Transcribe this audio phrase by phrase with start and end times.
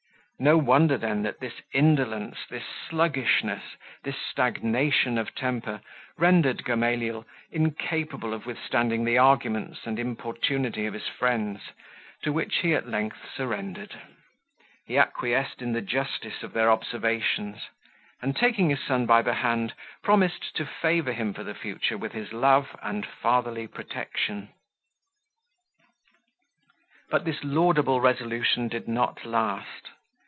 [0.41, 3.61] No wonder, then, that this indolence, this sluggishness,
[4.01, 5.81] this stagnation of temper
[6.17, 11.61] rendered Gamaliel incapable of withstanding the arguments and importunity of his friends,
[12.23, 13.93] to which he at length surrendered.
[14.83, 17.67] He acquiesced in the justice of their observations:
[18.19, 22.13] and, taking his son by the hand, promised to favour him for the future with
[22.13, 24.49] his love and fatherly protection.
[27.11, 29.89] But this laudable resolution did not last.